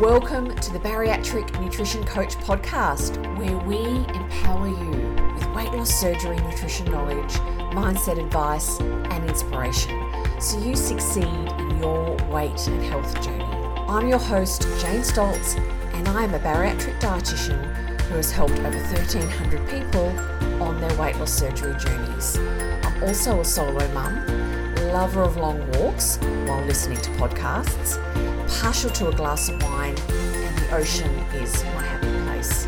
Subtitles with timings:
[0.00, 3.78] Welcome to the Bariatric Nutrition Coach podcast, where we
[4.14, 4.90] empower you
[5.34, 7.32] with weight loss surgery, nutrition knowledge,
[7.74, 10.00] mindset advice, and inspiration
[10.40, 13.42] so you succeed in your weight and health journey.
[13.88, 15.58] I'm your host, Jane Stoltz,
[15.94, 20.06] and I am a bariatric dietitian who has helped over 1,300 people
[20.62, 22.38] on their weight loss surgery journeys.
[22.38, 24.24] I'm also a solo mum,
[24.92, 27.98] lover of long walks while listening to podcasts
[28.48, 32.66] partial to a glass of wine, and the ocean is my happy place.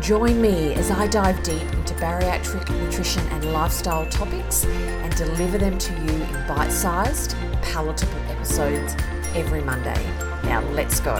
[0.00, 5.78] Join me as I dive deep into bariatric nutrition and lifestyle topics and deliver them
[5.78, 8.96] to you in bite sized, palatable episodes
[9.34, 10.02] every Monday.
[10.44, 11.16] Now, let's go.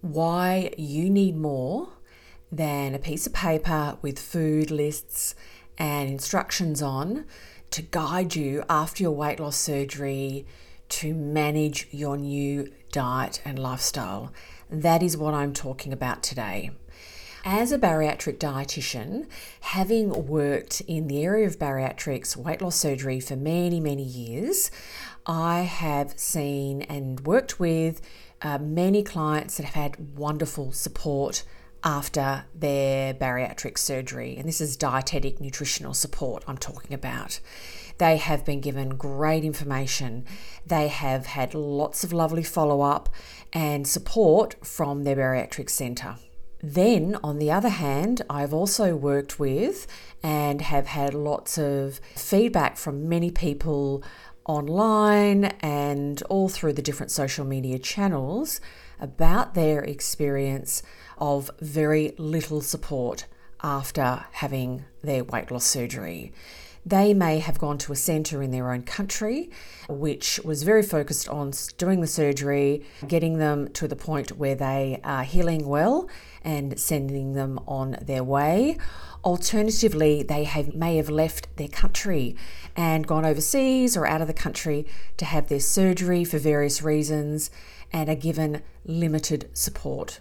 [0.00, 1.90] Why you need more
[2.50, 5.34] than a piece of paper with food lists
[5.78, 7.24] and instructions on
[7.72, 10.46] to guide you after your weight loss surgery
[10.88, 14.32] to manage your new diet and lifestyle.
[14.70, 16.70] That is what I'm talking about today.
[17.44, 19.26] As a bariatric dietitian,
[19.60, 24.70] having worked in the area of bariatrics, weight loss surgery for many, many years,
[25.26, 28.00] I have seen and worked with
[28.42, 31.42] uh, many clients that have had wonderful support
[31.84, 34.36] after their bariatric surgery.
[34.36, 37.40] And this is dietetic nutritional support I'm talking about.
[37.98, 40.24] They have been given great information.
[40.66, 43.08] They have had lots of lovely follow up
[43.52, 46.16] and support from their bariatric centre.
[46.62, 49.88] Then, on the other hand, I've also worked with
[50.22, 54.04] and have had lots of feedback from many people
[54.44, 58.60] online and all through the different social media channels
[59.00, 60.82] about their experience
[61.22, 63.26] of very little support
[63.62, 66.32] after having their weight loss surgery.
[66.84, 69.48] They may have gone to a centre in their own country,
[69.88, 75.00] which was very focused on doing the surgery, getting them to the point where they
[75.04, 76.08] are healing well,
[76.42, 78.76] and sending them on their way.
[79.24, 82.34] Alternatively, they have, may have left their country
[82.74, 84.84] and gone overseas or out of the country
[85.18, 87.48] to have their surgery for various reasons
[87.92, 90.18] and are given limited support.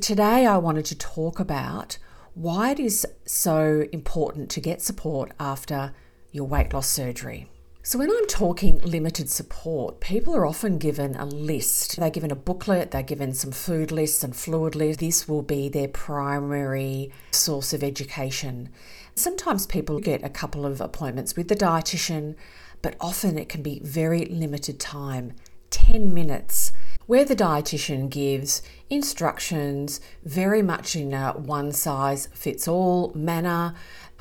[0.00, 1.98] Today, I wanted to talk about
[2.34, 5.94] why it is so important to get support after
[6.32, 7.48] your weight loss surgery.
[7.84, 11.96] So, when I'm talking limited support, people are often given a list.
[11.96, 15.00] They're given a booklet, they're given some food lists and fluid lists.
[15.00, 18.70] This will be their primary source of education.
[19.14, 22.34] Sometimes people get a couple of appointments with the dietitian,
[22.82, 25.34] but often it can be very limited time
[25.70, 26.72] 10 minutes
[27.06, 33.74] where the dietitian gives instructions very much in a one size fits all manner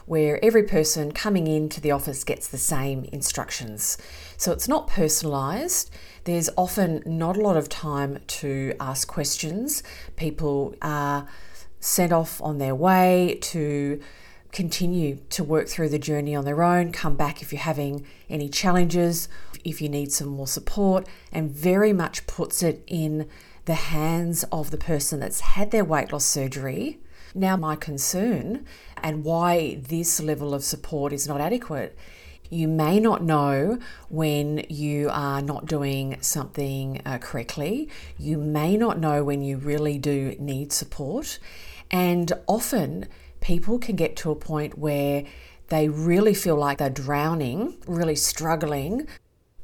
[0.06, 3.98] where every person coming into the office gets the same instructions.
[4.38, 5.90] So it's not personalised.
[6.26, 9.82] There's often not a lot of time to ask questions.
[10.18, 11.28] People are
[11.80, 14.02] sent off on their way to
[14.54, 18.48] continue to work through the journey on their own, come back if you're having any
[18.48, 19.28] challenges,
[19.66, 23.28] if you need some more support, and very much puts it in
[23.66, 27.00] the hands of the person that's had their weight loss surgery
[27.36, 28.66] now, my concern
[29.02, 31.98] and why this level of support is not adequate.
[32.50, 37.90] You may not know when you are not doing something uh, correctly.
[38.20, 41.40] You may not know when you really do need support.
[41.90, 43.08] And often
[43.44, 45.26] people can get to a point where
[45.68, 49.06] they really feel like they're drowning, really struggling.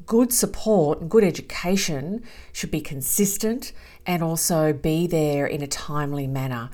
[0.05, 3.71] Good support and good education should be consistent
[4.05, 6.69] and also be there in a timely manner.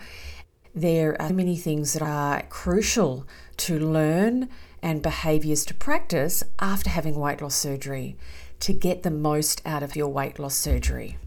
[0.74, 3.28] There are many things that are crucial
[3.58, 4.50] to learn
[4.82, 8.18] and behaviours to practice after having weight loss surgery
[8.62, 11.18] to get the most out of your weight loss surgery.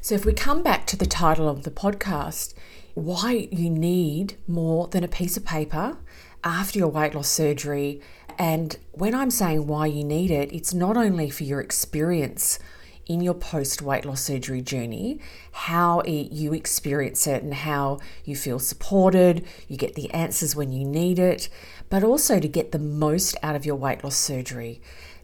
[0.00, 2.54] So, if we come back to the title of the podcast,
[2.98, 5.96] why you need more than a piece of paper
[6.44, 8.00] after your weight loss surgery.
[8.38, 12.58] And when I'm saying why you need it, it's not only for your experience
[13.06, 15.18] in your post weight loss surgery journey,
[15.52, 20.70] how it, you experience it and how you feel supported, you get the answers when
[20.70, 21.48] you need it,
[21.88, 24.80] but also to get the most out of your weight loss surgery,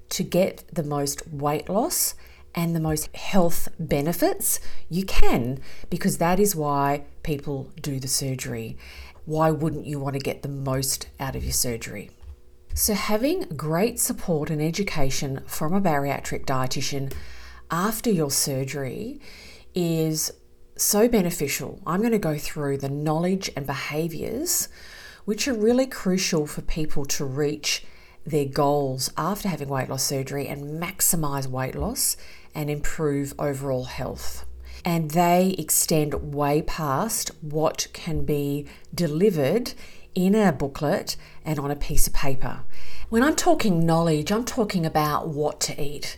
[0.09, 2.15] to get the most weight loss
[2.55, 5.61] and the most health benefits you can,
[5.91, 8.77] because that is why people do the surgery.
[9.25, 12.11] Why wouldn't you want to get the most out of your surgery?
[12.75, 17.13] So, having great support and education from a bariatric dietitian
[17.71, 19.21] after your surgery
[19.75, 20.33] is
[20.77, 21.81] so beneficial.
[21.87, 24.69] I'm going to go through the knowledge and behaviors
[25.25, 27.85] which are really crucial for people to reach
[28.27, 32.17] their goals after having weight loss surgery and maximize weight loss
[32.55, 34.45] and improve overall health.
[34.85, 39.73] and they extend way past what can be delivered
[40.15, 42.61] in a booklet and on a piece of paper.
[43.09, 46.17] When I'm talking knowledge, I'm talking about what to eat.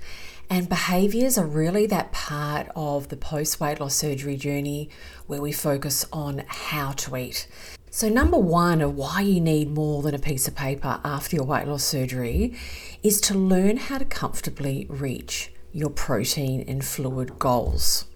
[0.49, 4.91] And behaviors are really that part of the post weight loss surgery journey
[5.27, 7.49] where we focus on how to eat.
[7.91, 11.47] So, number one of why you need more than a piece of paper after your
[11.47, 12.55] weight loss surgery
[13.03, 18.07] is to learn how to comfortably reach your protein and fluid goals.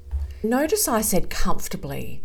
[0.42, 2.22] Notice I said comfortably.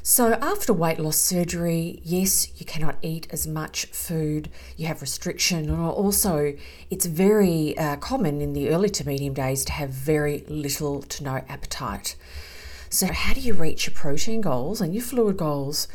[0.00, 5.68] So, after weight loss surgery, yes, you cannot eat as much food, you have restriction,
[5.68, 6.54] and also
[6.88, 11.24] it's very uh, common in the early to medium days to have very little to
[11.24, 12.14] no appetite.
[12.88, 15.88] So, how do you reach your protein goals and your fluid goals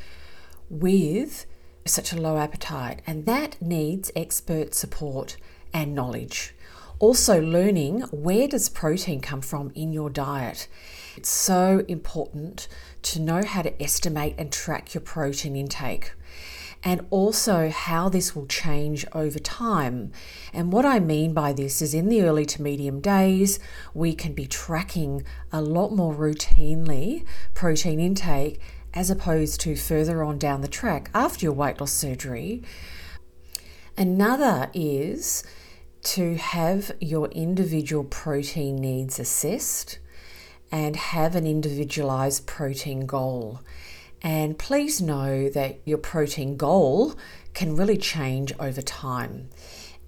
[0.69, 1.45] with
[1.85, 3.01] such a low appetite?
[3.07, 5.37] And that needs expert support
[5.73, 6.53] and knowledge.
[7.01, 10.67] Also, learning where does protein come from in your diet
[11.17, 12.67] it's so important
[13.01, 16.13] to know how to estimate and track your protein intake
[16.83, 20.11] and also how this will change over time.
[20.51, 23.59] And what I mean by this is in the early to medium days,
[23.93, 27.23] we can be tracking a lot more routinely
[27.53, 28.59] protein intake
[28.95, 32.63] as opposed to further on down the track after your weight loss surgery.
[33.95, 35.43] Another is
[36.03, 39.99] to have your individual protein needs assessed
[40.71, 43.61] and have an individualized protein goal.
[44.21, 47.15] And please know that your protein goal
[47.53, 49.49] can really change over time.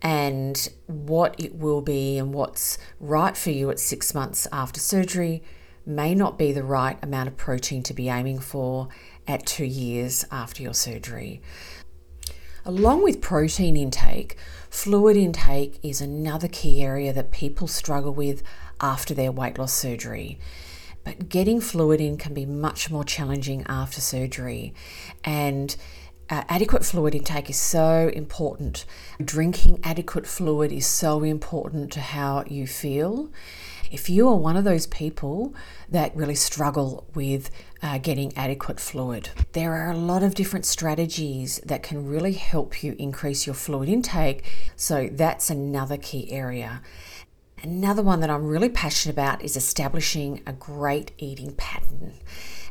[0.01, 5.43] And what it will be and what's right for you at six months after surgery
[5.85, 8.87] may not be the right amount of protein to be aiming for
[9.27, 11.41] at two years after your surgery.
[12.65, 14.37] Along with protein intake,
[14.73, 18.41] fluid intake is another key area that people struggle with
[18.81, 20.39] after their weight loss surgery.
[21.03, 24.73] But getting fluid in can be much more challenging after surgery.
[25.23, 25.75] And
[26.27, 28.85] uh, adequate fluid intake is so important.
[29.23, 33.29] Drinking adequate fluid is so important to how you feel.
[33.93, 35.53] If you are one of those people
[35.87, 37.51] that really struggle with
[37.83, 42.83] uh, getting adequate fluid, there are a lot of different strategies that can really help
[42.83, 44.45] you increase your fluid intake.
[44.75, 46.81] So that's another key area.
[47.61, 52.15] Another one that I'm really passionate about is establishing a great eating pattern.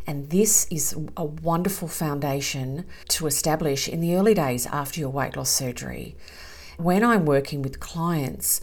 [0.05, 5.37] And this is a wonderful foundation to establish in the early days after your weight
[5.37, 6.17] loss surgery.
[6.79, 8.61] When I'm working with clients,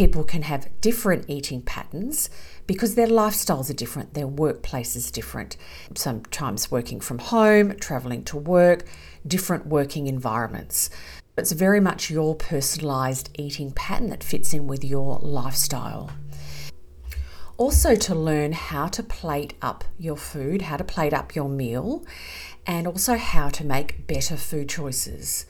[0.00, 2.30] people can have different eating patterns
[2.66, 5.58] because their lifestyles are different, their workplace is different.
[5.94, 8.86] Sometimes working from home, traveling to work,
[9.26, 10.88] different working environments.
[11.36, 16.10] It's very much your personalized eating pattern that fits in with your lifestyle.
[17.58, 22.06] Also, to learn how to plate up your food, how to plate up your meal,
[22.66, 25.44] and also how to make better food choices.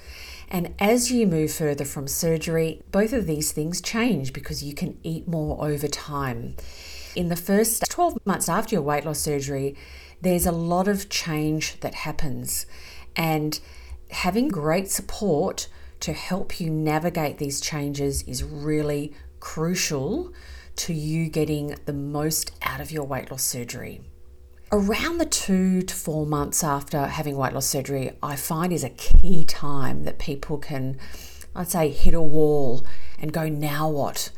[0.51, 4.99] And as you move further from surgery, both of these things change because you can
[5.05, 6.57] eat more over time.
[7.15, 9.77] In the first 12 months after your weight loss surgery,
[10.21, 12.67] there's a lot of change that happens.
[13.15, 13.61] And
[14.11, 15.69] having great support
[16.01, 20.33] to help you navigate these changes is really crucial
[20.77, 24.01] to you getting the most out of your weight loss surgery.
[24.73, 28.91] Around the two to four months after having weight loss surgery, I find is a
[28.91, 30.97] key time that people can,
[31.57, 32.87] I'd say, hit a wall
[33.19, 34.31] and go, now what?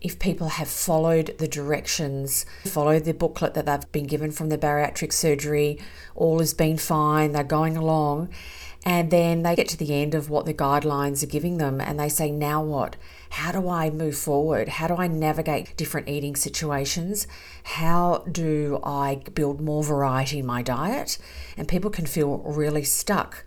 [0.00, 4.58] If people have followed the directions, followed the booklet that they've been given from the
[4.58, 5.78] bariatric surgery,
[6.14, 8.28] all has been fine, they're going along,
[8.84, 11.98] and then they get to the end of what the guidelines are giving them and
[11.98, 12.94] they say, now what?
[13.30, 14.68] How do I move forward?
[14.68, 17.26] How do I navigate different eating situations?
[17.64, 21.18] How do I build more variety in my diet?
[21.56, 23.44] And people can feel really stuck.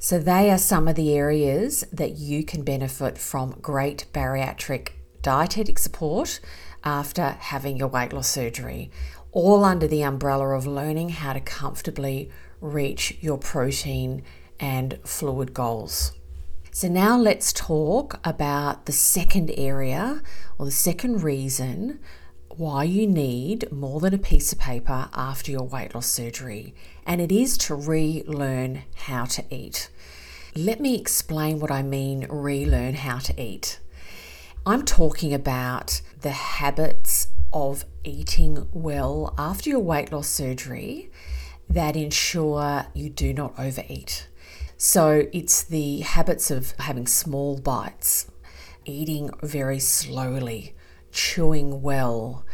[0.00, 4.90] So, they are some of the areas that you can benefit from great bariatric
[5.22, 6.40] dietetic support
[6.84, 8.90] after having your weight loss surgery,
[9.32, 14.22] all under the umbrella of learning how to comfortably reach your protein
[14.58, 16.12] and fluid goals.
[16.70, 20.22] So, now let's talk about the second area
[20.58, 21.98] or the second reason
[22.48, 26.74] why you need more than a piece of paper after your weight loss surgery,
[27.06, 29.90] and it is to relearn how to eat.
[30.56, 33.78] Let me explain what I mean relearn how to eat.
[34.68, 41.10] I'm talking about the habits of eating well after your weight loss surgery
[41.70, 44.28] that ensure you do not overeat.
[44.76, 48.30] So it's the habits of having small bites,
[48.84, 50.74] eating very slowly,
[51.12, 52.44] chewing well,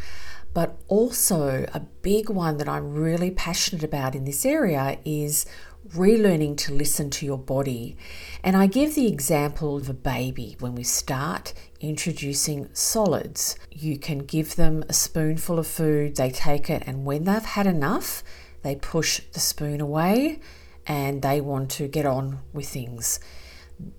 [0.54, 5.46] But also, a big one that I'm really passionate about in this area is
[5.90, 7.96] relearning to listen to your body.
[8.42, 13.56] And I give the example of a baby when we start introducing solids.
[13.70, 17.66] You can give them a spoonful of food, they take it, and when they've had
[17.66, 18.22] enough,
[18.62, 20.40] they push the spoon away
[20.86, 23.20] and they want to get on with things.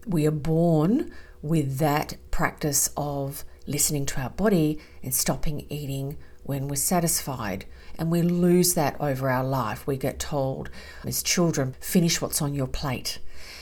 [0.08, 1.12] We are born
[1.42, 7.66] with that practice of listening to our body and stopping eating when we're satisfied.
[7.98, 9.88] And we lose that over our life.
[9.88, 10.70] We get told
[11.06, 13.20] as children, finish what's on your plate.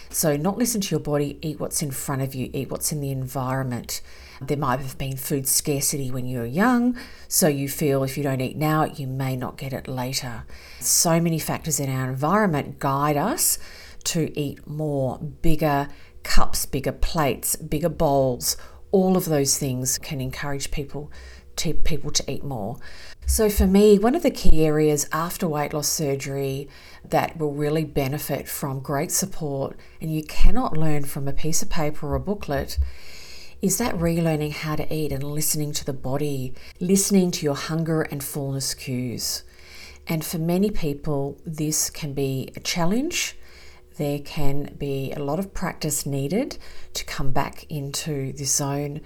[0.09, 3.01] So, not listen to your body, eat what's in front of you, eat what's in
[3.01, 4.01] the environment.
[4.39, 6.97] There might have been food scarcity when you were young,
[7.27, 10.45] so you feel if you don't eat now, you may not get it later.
[10.79, 13.57] So many factors in our environment guide us
[14.05, 15.87] to eat more, bigger
[16.23, 18.57] cups, bigger plates, bigger bowls.
[18.91, 21.11] All of those things can encourage people
[21.57, 22.77] to people to eat more.
[23.25, 26.67] So for me, one of the key areas after weight loss surgery
[27.07, 31.69] that will really benefit from great support and you cannot learn from a piece of
[31.69, 32.77] paper or a booklet
[33.61, 38.01] is that relearning how to eat and listening to the body, listening to your hunger
[38.01, 39.43] and fullness cues.
[40.05, 43.37] And for many people, this can be a challenge.
[43.97, 46.57] There can be a lot of practice needed
[46.93, 49.01] to come back into the zone.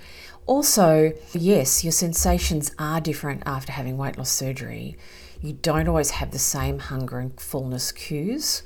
[0.46, 4.98] Also, yes, your sensations are different after having weight loss surgery.
[5.42, 8.64] You don't always have the same hunger and fullness cues.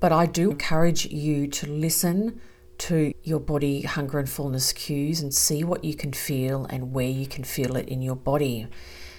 [0.00, 2.40] But I do encourage you to listen
[2.78, 7.08] to your body hunger and fullness cues and see what you can feel and where
[7.08, 8.66] you can feel it in your body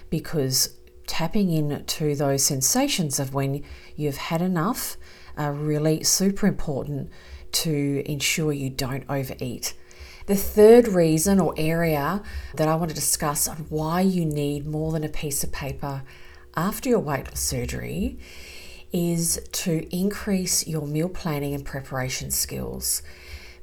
[0.09, 0.77] because
[1.07, 3.63] tapping into those sensations of when
[3.95, 4.97] you've had enough
[5.37, 7.09] are really super important
[7.53, 9.73] to ensure you don't overeat.
[10.25, 12.21] The third reason or area
[12.55, 16.03] that I want to discuss on why you need more than a piece of paper
[16.55, 18.19] after your weight loss surgery
[18.91, 23.01] is to increase your meal planning and preparation skills.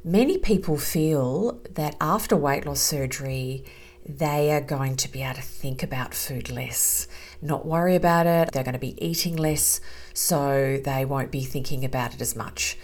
[0.03, 3.65] Many people feel that after weight loss surgery,
[4.07, 7.09] they are going to be able to think about food less,
[7.41, 8.53] not worry about it.
[8.53, 9.81] They're going to be eating less,
[10.15, 12.79] so they won't be thinking about it as much.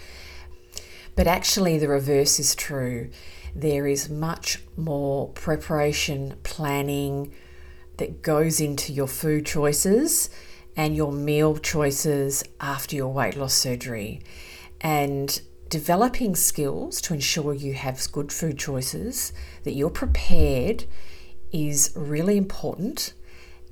[1.15, 3.09] But actually, the reverse is true.
[3.55, 7.33] There is much more preparation, planning
[7.97, 10.29] that goes into your food choices
[10.75, 14.21] and your meal choices after your weight loss surgery.
[14.79, 19.33] And developing skills to ensure you have good food choices,
[19.63, 20.85] that you're prepared,
[21.51, 23.13] is really important.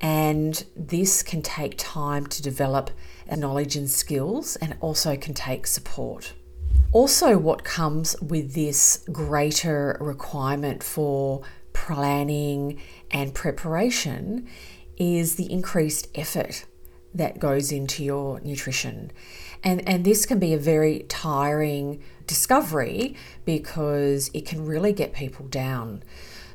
[0.02, 2.92] And this can take time to develop
[3.36, 6.34] knowledge and skills, and also can take support.
[6.92, 11.42] Also, what comes with this greater requirement for
[11.74, 14.48] planning and preparation
[14.98, 16.66] is the increased effort
[17.14, 19.12] that goes into your nutrition.
[19.64, 23.16] And, and this can be a very tiring discovery
[23.46, 26.04] because it can really get people down.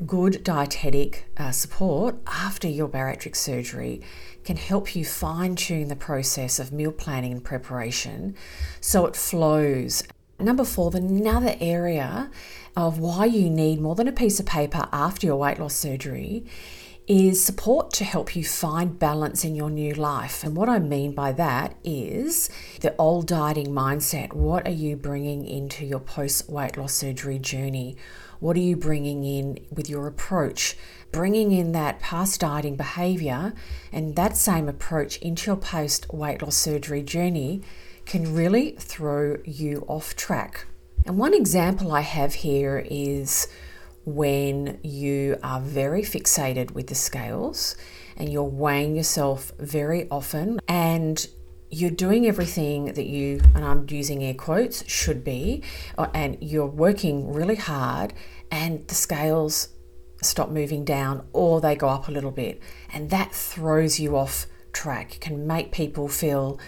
[0.04, 4.02] Good dietetic uh, support after your bariatric surgery
[4.42, 8.34] can help you fine tune the process of meal planning and preparation
[8.80, 10.02] so it flows.
[10.40, 12.28] Number four, another area
[12.76, 16.44] of why you need more than a piece of paper after your weight loss surgery
[17.06, 20.42] is support to help you find balance in your new life.
[20.42, 24.32] And what I mean by that is the old dieting mindset.
[24.32, 27.96] What are you bringing into your post weight loss surgery journey?
[28.40, 30.76] What are you bringing in with your approach?
[31.12, 33.54] Bringing in that past dieting behavior
[33.92, 37.62] and that same approach into your post weight loss surgery journey
[38.04, 40.66] can really throw you off track.
[41.06, 43.48] And one example I have here is
[44.04, 47.76] when you are very fixated with the scales
[48.16, 51.26] and you're weighing yourself very often and
[51.74, 55.62] you're doing everything that you, and I'm using air quotes, should be,
[55.98, 58.14] and you're working really hard
[58.50, 59.70] and the scales
[60.22, 62.62] stop moving down or they go up a little bit.
[62.92, 66.58] And that throws you off track, it can make people feel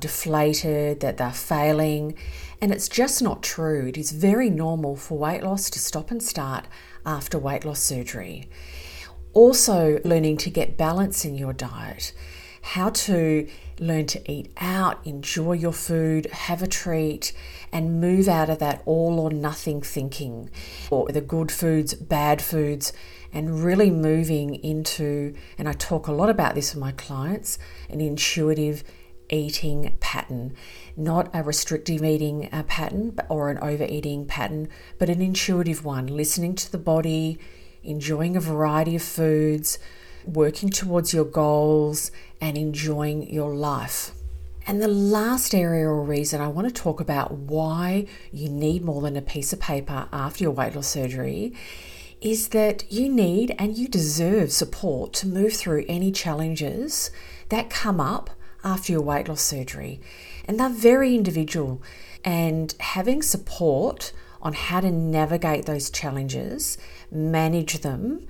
[0.00, 2.16] deflated, that they're failing.
[2.60, 3.86] And it's just not true.
[3.86, 6.66] It is very normal for weight loss to stop and start
[7.04, 8.48] after weight loss surgery.
[9.34, 12.14] Also, learning to get balance in your diet,
[12.66, 13.46] how to
[13.78, 17.32] learn to eat out, enjoy your food, have a treat,
[17.70, 20.50] and move out of that all or nothing thinking,
[20.90, 22.92] or the good foods, bad foods,
[23.32, 27.56] and really moving into, and I talk a lot about this with my clients,
[27.88, 28.82] an intuitive
[29.30, 30.52] eating pattern,
[30.96, 34.68] not a restrictive eating uh, pattern or an overeating pattern,
[34.98, 37.38] but an intuitive one, listening to the body,
[37.84, 39.78] enjoying a variety of foods,
[40.26, 44.12] working towards your goals, and enjoying your life.
[44.66, 49.00] And the last area or reason I want to talk about why you need more
[49.00, 51.54] than a piece of paper after your weight loss surgery
[52.20, 57.10] is that you need and you deserve support to move through any challenges
[57.50, 58.30] that come up
[58.64, 60.00] after your weight loss surgery.
[60.46, 61.80] And they're very individual.
[62.24, 66.76] And having support on how to navigate those challenges,
[67.10, 68.26] manage them,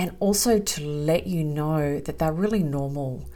[0.00, 3.28] and also to let you know that they're really normal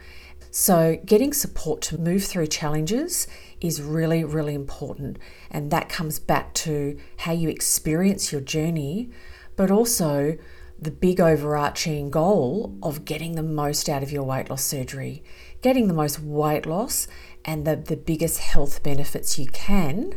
[0.57, 3.27] so, getting support to move through challenges
[3.59, 5.19] is really, really important.
[5.51, 9.09] And that comes back to how you experience your journey,
[9.57, 10.37] but also
[10.79, 15.25] the big overarching goal of getting the most out of your weight loss surgery,
[15.61, 17.05] getting the most weight loss
[17.43, 20.13] and the, the biggest health benefits you can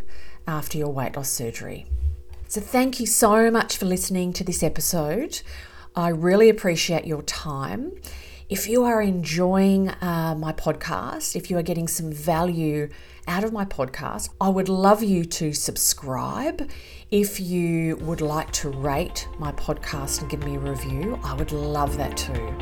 [0.47, 1.85] after your weight loss surgery.
[2.47, 5.43] So, thank you so much for listening to this episode.
[5.99, 7.91] I really appreciate your time.
[8.49, 12.89] If you are enjoying uh, my podcast, if you are getting some value
[13.27, 16.71] out of my podcast, I would love you to subscribe.
[17.11, 21.51] If you would like to rate my podcast and give me a review, I would
[21.51, 22.57] love that too.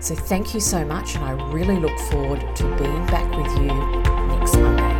[0.00, 3.68] So, thank you so much, and I really look forward to being back with you
[4.28, 4.93] next Monday.